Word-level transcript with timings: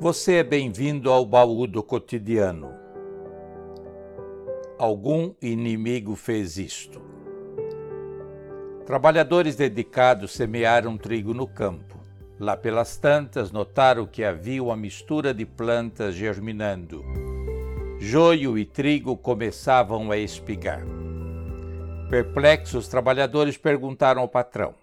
Você 0.00 0.34
é 0.34 0.44
bem-vindo 0.44 1.10
ao 1.10 1.26
baú 1.26 1.66
do 1.66 1.82
cotidiano. 1.82 2.72
Algum 4.78 5.34
inimigo 5.42 6.14
fez 6.14 6.56
isto. 6.56 7.02
Trabalhadores 8.86 9.56
dedicados 9.56 10.30
semearam 10.30 10.96
trigo 10.96 11.34
no 11.34 11.48
campo. 11.48 11.98
Lá 12.38 12.56
pelas 12.56 12.96
tantas, 12.96 13.50
notaram 13.50 14.06
que 14.06 14.22
havia 14.22 14.62
uma 14.62 14.76
mistura 14.76 15.34
de 15.34 15.44
plantas 15.44 16.14
germinando. 16.14 17.04
Joio 17.98 18.56
e 18.56 18.64
trigo 18.64 19.16
começavam 19.16 20.12
a 20.12 20.16
espigar. 20.16 20.86
Perplexos, 22.08 22.84
os 22.84 22.88
trabalhadores 22.88 23.56
perguntaram 23.56 24.22
ao 24.22 24.28
patrão: 24.28 24.76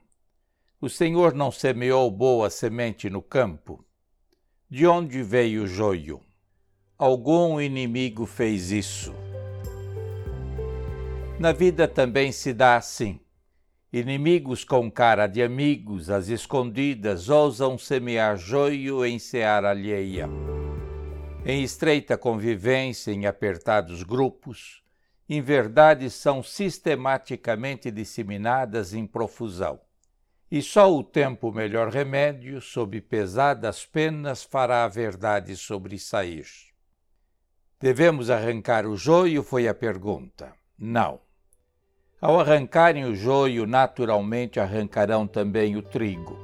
O 0.81 0.89
senhor 0.89 1.33
não 1.33 1.51
semeou 1.51 2.11
boa 2.11 2.49
semente 2.49 3.09
no 3.09 3.21
campo? 3.21 3.81
De 4.67 4.87
onde 4.87 5.21
veio 5.21 5.63
o 5.63 5.67
joio? 5.67 6.19
Algum 6.97 7.61
inimigo 7.61 8.25
fez 8.25 8.71
isso. 8.71 9.13
Na 11.39 11.51
vida 11.51 11.87
também 11.87 12.31
se 12.31 12.51
dá 12.51 12.75
assim. 12.75 13.19
Inimigos 13.93 14.63
com 14.63 14.89
cara 14.89 15.27
de 15.27 15.43
amigos, 15.43 16.09
às 16.09 16.29
escondidas, 16.29 17.29
ousam 17.29 17.77
semear 17.77 18.37
joio 18.37 19.05
em 19.05 19.19
seara 19.19 19.69
alheia. 19.69 20.27
Em 21.45 21.61
estreita 21.61 22.17
convivência, 22.17 23.11
em 23.11 23.27
apertados 23.27 24.01
grupos, 24.01 24.81
inverdades 25.29 26.15
são 26.15 26.41
sistematicamente 26.41 27.91
disseminadas 27.91 28.95
em 28.95 29.05
profusão 29.05 29.79
e 30.55 30.61
só 30.61 30.89
o 30.89 31.03
tempo 31.03 31.51
melhor 31.51 31.89
remédio, 31.89 32.61
sob 32.61 33.01
pesadas 33.01 33.85
penas, 33.85 34.41
fará 34.41 34.85
a 34.85 34.87
verdade 34.87 35.53
sobressair. 35.57 36.45
Devemos 37.77 38.29
arrancar 38.29 38.85
o 38.85 38.95
joio? 38.95 39.43
Foi 39.43 39.67
a 39.67 39.73
pergunta. 39.73 40.53
Não. 40.79 41.19
Ao 42.21 42.39
arrancarem 42.39 43.03
o 43.03 43.13
joio, 43.13 43.67
naturalmente 43.67 44.57
arrancarão 44.57 45.27
também 45.27 45.75
o 45.75 45.81
trigo. 45.81 46.39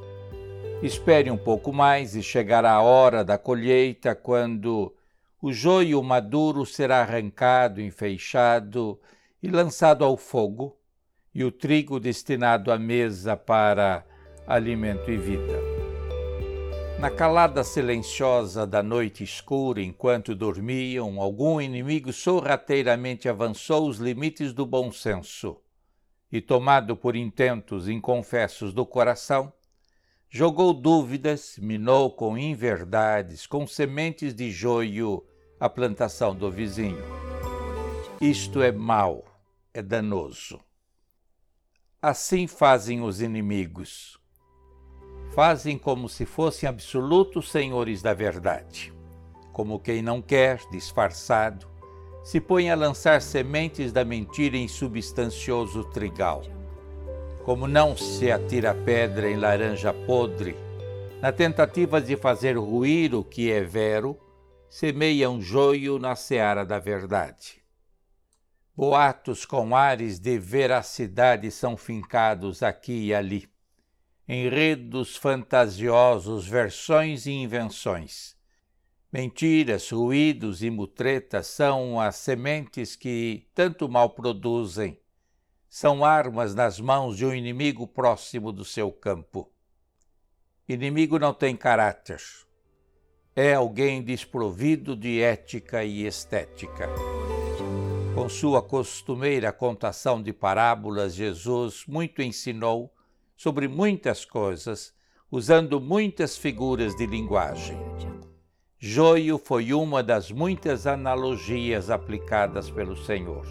Espere 0.83 1.31
um 1.31 1.37
pouco 1.37 1.71
mais 1.71 2.13
e 2.13 2.21
chegará 2.21 2.73
a 2.73 2.81
hora 2.81 3.23
da 3.23 3.37
colheita, 3.37 4.13
quando 4.13 4.93
o 5.41 5.53
joio 5.53 6.03
maduro 6.03 6.65
será 6.65 6.99
arrancado, 6.99 7.79
enfeixado 7.79 8.99
e 9.41 9.47
lançado 9.47 10.03
ao 10.03 10.17
fogo 10.17 10.80
e 11.33 11.43
o 11.43 11.51
trigo 11.51 11.99
destinado 11.99 12.71
à 12.71 12.77
mesa 12.77 13.37
para 13.37 14.05
alimento 14.45 15.09
e 15.09 15.17
vida. 15.17 15.59
Na 16.99 17.09
calada 17.09 17.63
silenciosa 17.63 18.67
da 18.67 18.83
noite 18.83 19.23
escura, 19.23 19.81
enquanto 19.81 20.35
dormiam, 20.35 21.19
algum 21.19 21.59
inimigo 21.59 22.13
sorrateiramente 22.13 23.27
avançou 23.27 23.87
os 23.87 23.97
limites 23.97 24.53
do 24.53 24.67
bom 24.67 24.91
senso 24.91 25.57
e, 26.31 26.39
tomado 26.39 26.95
por 26.95 27.15
intentos 27.15 27.89
inconfessos 27.89 28.71
do 28.71 28.85
coração, 28.85 29.51
jogou 30.29 30.73
dúvidas, 30.73 31.57
minou 31.57 32.11
com 32.11 32.37
inverdades, 32.37 33.47
com 33.47 33.65
sementes 33.65 34.33
de 34.35 34.51
joio 34.51 35.25
a 35.59 35.67
plantação 35.67 36.35
do 36.35 36.51
vizinho. 36.51 37.03
Isto 38.21 38.61
é 38.61 38.71
mau, 38.71 39.25
é 39.73 39.81
danoso. 39.81 40.59
Assim 42.03 42.47
fazem 42.47 43.03
os 43.03 43.21
inimigos. 43.21 44.19
Fazem 45.35 45.77
como 45.77 46.09
se 46.09 46.25
fossem 46.25 46.67
absolutos 46.67 47.51
senhores 47.51 48.01
da 48.01 48.11
verdade. 48.11 48.91
Como 49.53 49.79
quem 49.79 50.01
não 50.01 50.19
quer, 50.19 50.59
disfarçado, 50.71 51.67
se 52.23 52.41
põe 52.41 52.71
a 52.71 52.75
lançar 52.75 53.21
sementes 53.21 53.91
da 53.91 54.03
mentira 54.03 54.57
em 54.57 54.67
substancioso 54.67 55.83
trigal. 55.91 56.41
Como 57.45 57.67
não 57.67 57.95
se 57.95 58.31
atira 58.31 58.73
pedra 58.73 59.29
em 59.29 59.37
laranja 59.37 59.93
podre, 59.93 60.55
na 61.21 61.31
tentativa 61.31 62.01
de 62.01 62.17
fazer 62.17 62.57
ruir 62.57 63.13
o 63.13 63.23
que 63.23 63.51
é 63.51 63.61
vero, 63.61 64.17
semeia 64.67 65.29
um 65.29 65.39
joio 65.39 65.99
na 65.99 66.15
seara 66.15 66.65
da 66.65 66.79
verdade. 66.79 67.60
Boatos 68.75 69.45
com 69.45 69.75
ares 69.75 70.17
de 70.17 70.39
veracidade 70.39 71.51
são 71.51 71.75
fincados 71.75 72.63
aqui 72.63 73.07
e 73.07 73.13
ali. 73.13 73.49
Enredos 74.27 75.17
fantasiosos, 75.17 76.47
versões 76.47 77.25
e 77.25 77.31
invenções. 77.31 78.37
Mentiras, 79.11 79.89
ruídos 79.89 80.63
e 80.63 80.69
mutretas 80.69 81.47
são 81.47 81.99
as 81.99 82.15
sementes 82.15 82.95
que 82.95 83.45
tanto 83.53 83.89
mal 83.89 84.11
produzem. 84.11 84.97
São 85.67 86.05
armas 86.05 86.55
nas 86.55 86.79
mãos 86.79 87.17
de 87.17 87.25
um 87.25 87.33
inimigo 87.33 87.85
próximo 87.85 88.53
do 88.53 88.63
seu 88.63 88.89
campo. 88.89 89.51
Inimigo 90.67 91.19
não 91.19 91.33
tem 91.33 91.57
caráter. 91.57 92.21
É 93.35 93.53
alguém 93.53 94.01
desprovido 94.01 94.95
de 94.95 95.21
ética 95.21 95.83
e 95.83 96.05
estética. 96.05 96.89
Com 98.13 98.27
sua 98.27 98.61
costumeira 98.61 99.53
contação 99.53 100.21
de 100.21 100.33
parábolas, 100.33 101.15
Jesus 101.15 101.85
muito 101.87 102.21
ensinou 102.21 102.93
sobre 103.37 103.69
muitas 103.69 104.25
coisas, 104.25 104.93
usando 105.31 105.79
muitas 105.79 106.37
figuras 106.37 106.93
de 106.93 107.05
linguagem. 107.05 107.77
Joio 108.77 109.37
foi 109.37 109.73
uma 109.73 110.03
das 110.03 110.29
muitas 110.29 110.85
analogias 110.85 111.89
aplicadas 111.89 112.69
pelo 112.69 112.97
Senhor. 112.97 113.45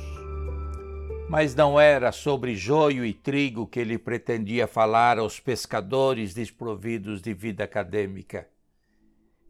Mas 1.26 1.54
não 1.54 1.80
era 1.80 2.12
sobre 2.12 2.54
joio 2.54 3.02
e 3.02 3.14
trigo 3.14 3.66
que 3.66 3.80
ele 3.80 3.96
pretendia 3.96 4.66
falar 4.66 5.18
aos 5.18 5.40
pescadores 5.40 6.34
desprovidos 6.34 7.22
de 7.22 7.32
vida 7.32 7.64
acadêmica, 7.64 8.46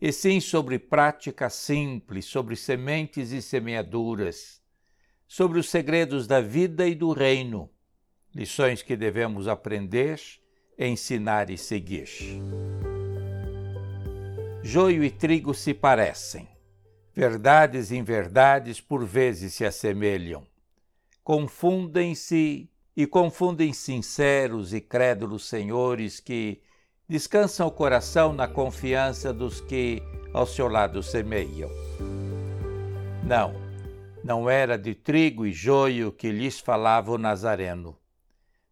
e 0.01 0.13
sim 0.13 0.39
sobre 0.39 0.79
prática 0.79 1.51
simples, 1.51 2.27
sobre 2.27 2.55
sementes 2.55 3.33
e 3.33 3.43
semeaduras 3.43 4.61
sobre 5.31 5.61
os 5.61 5.71
segredos 5.71 6.27
da 6.27 6.41
vida 6.41 6.89
e 6.89 6.93
do 6.93 7.13
reino, 7.13 7.71
lições 8.35 8.83
que 8.83 8.97
devemos 8.97 9.47
aprender, 9.47 10.21
ensinar 10.77 11.51
e 11.51 11.57
seguir. 11.57 12.09
Joio 14.61 15.05
e 15.05 15.11
trigo 15.11 15.55
se 15.55 15.73
parecem, 15.73 16.49
verdades 17.15 17.93
e 17.93 17.97
inverdades 17.97 18.81
por 18.81 19.07
vezes 19.07 19.55
se 19.55 19.65
assemelham, 19.65 20.45
confundem-se 21.23 22.69
e 22.97 23.07
confundem 23.07 23.73
sinceros 23.73 24.75
e 24.75 24.81
crédulos 24.81 25.49
senhores 25.49 26.19
que 26.19 26.61
descansam 27.09 27.69
o 27.69 27.71
coração 27.71 28.33
na 28.33 28.49
confiança 28.49 29.33
dos 29.33 29.61
que 29.61 30.03
ao 30.35 30.45
seu 30.45 30.67
lado 30.67 31.05
semeiam. 31.05 31.71
Não, 33.25 33.70
não 34.23 34.51
era 34.51 34.77
de 34.77 34.95
trigo 34.95 35.47
e 35.47 35.53
joio 35.53 36.13
que 36.13 36.31
lhes 36.31 36.61
falava 36.61 37.11
o 37.11 37.19
Nazareno, 37.19 37.99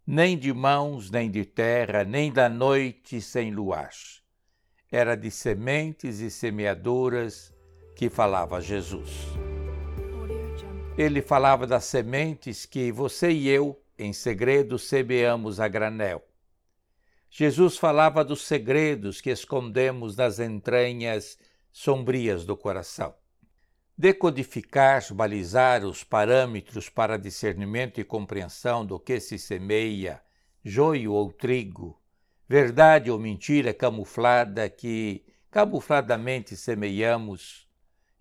nem 0.07 0.37
de 0.39 0.53
mãos, 0.53 1.11
nem 1.11 1.31
de 1.31 1.45
terra, 1.45 2.05
nem 2.05 2.31
da 2.31 2.49
noite 2.49 3.21
sem 3.21 3.51
luar. 3.51 3.91
Era 4.91 5.17
de 5.17 5.31
sementes 5.31 6.21
e 6.21 6.31
semeaduras 6.31 7.53
que 7.97 8.09
falava 8.09 8.61
Jesus. 8.61 9.11
Ele 10.97 11.23
falava 11.23 11.67
das 11.67 11.85
sementes 11.85 12.67
que 12.67 12.91
você 12.91 13.31
e 13.31 13.49
eu, 13.49 13.81
em 13.99 14.13
segredo, 14.13 14.79
semeamos 14.79 15.61
a 15.61 15.69
granel. 15.69 16.25
Jesus 17.31 17.77
falava 17.77 18.25
dos 18.25 18.43
segredos 18.47 19.21
que 19.21 19.31
escondemos 19.31 20.17
nas 20.17 20.39
entranhas 20.39 21.39
sombrias 21.71 22.45
do 22.45 22.57
coração 22.57 23.15
decodificar, 23.99 25.03
balizar 25.13 25.85
os 25.85 26.05
parâmetros 26.05 26.89
para 26.89 27.19
discernimento 27.19 28.01
e 28.01 28.05
compreensão 28.05 28.87
do 28.87 28.97
que 29.01 29.19
se 29.19 29.37
semeia, 29.37 30.23
joio 30.65 31.13
ou 31.13 31.33
trigo, 31.33 32.01
verdade 32.49 33.11
ou 33.11 33.19
mentira 33.19 33.75
camuflada 33.75 34.71
que 34.71 35.27
camufladamente 35.51 36.57
semeiamos, 36.57 37.69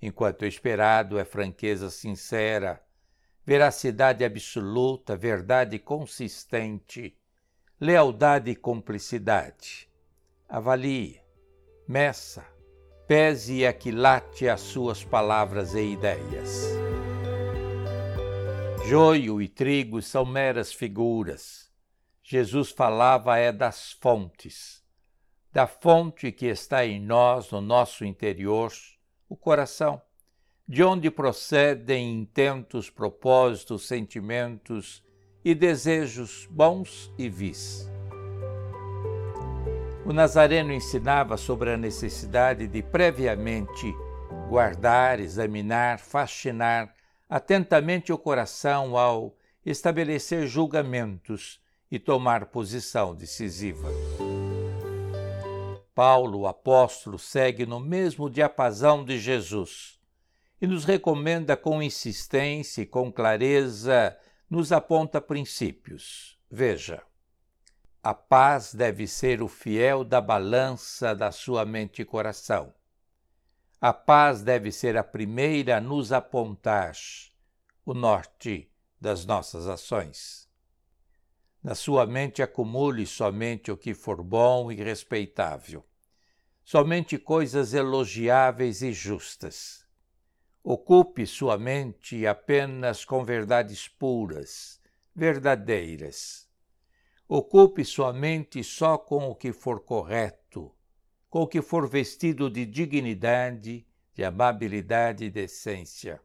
enquanto 0.02 0.48
esperado 0.48 1.20
é 1.20 1.24
franqueza 1.24 1.92
sincera, 1.92 2.84
veracidade 3.46 4.26
absoluta, 4.26 5.16
verdade 5.16 5.78
consistente, 5.78 7.16
lealdade 7.80 8.50
e 8.50 8.56
cumplicidade. 8.56 9.88
Avalie, 10.50 11.22
meça, 11.88 12.44
pese 13.08 13.60
e 13.60 13.66
aquilate 13.66 14.50
as 14.50 14.60
suas 14.60 15.04
palavras 15.04 15.74
e 15.74 15.94
ideias. 15.94 16.68
Joio 18.86 19.42
e 19.42 19.48
trigo 19.48 20.02
são 20.02 20.26
meras 20.26 20.74
figuras. 20.74 21.72
Jesus 22.22 22.70
falava 22.72 23.38
é 23.38 23.54
das 23.54 23.94
fontes, 23.94 24.84
da 25.54 25.66
fonte 25.66 26.32
que 26.34 26.48
está 26.48 26.86
em 26.86 27.00
nós, 27.00 27.50
no 27.52 27.62
nosso 27.62 28.04
interior, 28.04 28.74
o 29.30 29.38
coração, 29.38 30.02
de 30.68 30.84
onde 30.84 31.10
procedem 31.10 32.14
intentos, 32.14 32.90
propósitos, 32.90 33.88
sentimentos 33.88 35.02
e 35.46 35.56
desejos 35.56 36.46
bons 36.52 37.10
e 37.18 37.30
vis. 37.30 37.90
O 40.08 40.14
Nazareno 40.14 40.72
ensinava 40.72 41.36
sobre 41.36 41.70
a 41.70 41.76
necessidade 41.76 42.66
de 42.66 42.82
previamente 42.82 43.94
guardar, 44.48 45.20
examinar, 45.20 46.00
fascinar 46.00 46.96
atentamente 47.28 48.14
o 48.14 48.18
coração 48.18 48.98
ao 48.98 49.36
estabelecer 49.66 50.48
julgamentos 50.48 51.60
e 51.92 52.00
tomar 52.00 52.46
posição 52.46 53.14
decisiva. 53.14 53.90
Paulo, 55.94 56.40
o 56.40 56.48
apóstolo, 56.48 57.20
segue 57.20 57.66
no 57.66 57.82
mesmo 57.82 58.30
diapasão 58.30 59.04
de 59.04 59.20
Jesus 59.20 60.00
e 60.62 60.66
nos 60.66 60.86
recomenda 60.86 61.58
com 61.58 61.84
insistência 61.84 62.82
e 62.82 62.86
com 62.86 63.12
clareza, 63.12 64.18
nos 64.50 64.72
aponta 64.72 65.20
princípios. 65.20 66.40
Veja, 66.50 67.04
a 68.08 68.14
paz 68.14 68.74
deve 68.74 69.06
ser 69.06 69.42
o 69.42 69.50
fiel 69.50 70.02
da 70.02 70.22
balança 70.22 71.14
da 71.14 71.30
sua 71.30 71.66
mente 71.66 72.04
e 72.04 72.06
coração. 72.06 72.74
A 73.82 73.92
paz 73.92 74.42
deve 74.42 74.72
ser 74.72 74.96
a 74.96 75.04
primeira 75.04 75.76
a 75.76 75.82
nos 75.82 76.14
apontar 76.14 76.96
o 77.86 77.94
norte 77.94 78.72
das 78.98 79.26
nossas 79.26 79.68
ações. 79.68 80.50
Na 81.62 81.76
sua 81.76 82.06
mente 82.06 82.42
acumule 82.42 83.06
somente 83.06 83.74
o 83.74 83.76
que 83.76 83.94
for 83.94 84.24
bom 84.24 84.72
e 84.72 84.76
respeitável, 84.76 85.86
somente 86.64 87.18
coisas 87.18 87.74
elogiáveis 87.74 88.82
e 88.82 88.94
justas. 88.94 89.86
Ocupe 90.64 91.28
sua 91.28 91.58
mente 91.58 92.26
apenas 92.26 93.04
com 93.04 93.26
verdades 93.26 93.90
puras, 93.90 94.80
verdadeiras. 95.14 96.47
Ocupe 97.30 97.84
sua 97.84 98.14
mente 98.14 98.64
só 98.64 98.98
com 98.98 99.30
o 99.30 99.36
que 99.36 99.52
for 99.52 99.82
correto, 99.82 100.74
com 101.30 101.42
o 101.42 101.48
que 101.48 101.62
for 101.62 101.86
vestido 101.86 102.50
de 102.50 102.66
dignidade, 102.66 103.86
de 104.14 104.24
amabilidade 104.24 105.26
e 105.26 105.30
decência. 105.30 106.22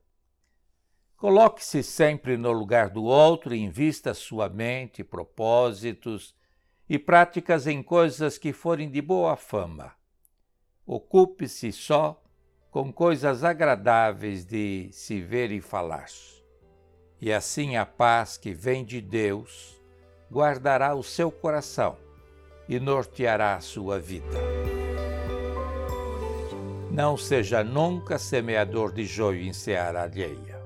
Coloque-se 1.17 1.83
sempre 1.83 2.37
no 2.37 2.53
lugar 2.53 2.89
do 2.89 3.03
outro 3.03 3.53
e 3.53 3.59
invista 3.59 4.15
sua 4.15 4.49
mente, 4.49 5.03
propósitos 5.03 6.37
e 6.89 7.01
práticas 7.01 7.67
em 7.67 7.83
coisas 7.83 8.39
que 8.39 8.53
forem 8.53 8.89
de 8.89 9.03
boa 9.03 9.35
fama. 9.35 9.97
Ocupe-se 10.87 11.73
só 11.73 12.23
com 12.71 12.93
coisas 12.93 13.43
agradáveis 13.43 14.45
de 14.45 14.89
se 14.93 15.21
ver 15.21 15.51
e 15.51 15.61
falar. 15.61 16.07
E 17.21 17.33
assim 17.33 17.77
a 17.77 17.85
paz 17.85 18.37
que 18.37 18.55
vem 18.55 18.85
de 18.85 19.01
Deus 19.01 19.82
guardará 20.33 20.95
o 20.95 21.03
seu 21.03 21.31
coração 21.31 21.95
e 22.67 22.81
norteará 22.81 23.55
a 23.55 23.61
sua 23.61 23.99
vida. 23.99 24.39
Não 26.91 27.19
seja 27.19 27.63
nunca 27.63 28.19
semeador 28.19 28.93
de 28.93 29.05
joio 29.05 29.43
em 29.43 29.53
seara 29.53 30.03
alheia. 30.03 30.59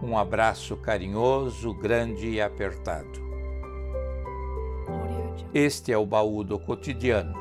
Um 0.00 0.16
abraço 0.16 0.76
carinhoso, 0.76 1.74
grande 1.74 2.28
e 2.28 2.40
apertado. 2.40 3.20
Este 5.52 5.92
é 5.92 5.98
o 5.98 6.06
baú 6.06 6.44
do 6.44 6.56
cotidiano. 6.56 7.34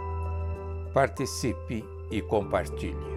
Participe 0.91 1.85
e 2.09 2.19
compartilhe. 2.19 3.16